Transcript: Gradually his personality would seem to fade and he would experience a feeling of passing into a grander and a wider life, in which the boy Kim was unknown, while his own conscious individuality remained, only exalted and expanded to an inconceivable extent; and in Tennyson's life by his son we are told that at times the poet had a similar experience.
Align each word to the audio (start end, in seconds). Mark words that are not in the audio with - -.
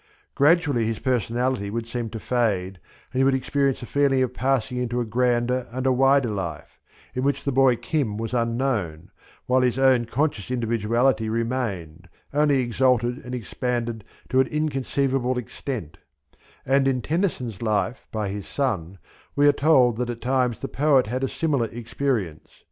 Gradually 0.33 0.87
his 0.87 0.97
personality 0.97 1.69
would 1.69 1.85
seem 1.85 2.09
to 2.09 2.19
fade 2.19 2.79
and 3.13 3.19
he 3.19 3.23
would 3.23 3.35
experience 3.35 3.83
a 3.83 3.85
feeling 3.85 4.23
of 4.23 4.33
passing 4.33 4.77
into 4.77 4.99
a 4.99 5.05
grander 5.05 5.67
and 5.71 5.85
a 5.85 5.91
wider 5.91 6.31
life, 6.31 6.79
in 7.13 7.21
which 7.23 7.43
the 7.43 7.51
boy 7.51 7.75
Kim 7.75 8.17
was 8.17 8.33
unknown, 8.33 9.11
while 9.45 9.61
his 9.61 9.77
own 9.77 10.05
conscious 10.05 10.49
individuality 10.49 11.29
remained, 11.29 12.09
only 12.33 12.61
exalted 12.61 13.19
and 13.23 13.35
expanded 13.35 14.03
to 14.29 14.39
an 14.39 14.47
inconceivable 14.47 15.37
extent; 15.37 15.99
and 16.65 16.87
in 16.87 17.03
Tennyson's 17.03 17.61
life 17.61 18.07
by 18.11 18.29
his 18.29 18.47
son 18.47 18.97
we 19.35 19.47
are 19.47 19.51
told 19.53 19.97
that 19.97 20.09
at 20.09 20.19
times 20.21 20.61
the 20.61 20.67
poet 20.67 21.05
had 21.05 21.23
a 21.23 21.27
similar 21.27 21.67
experience. 21.67 22.49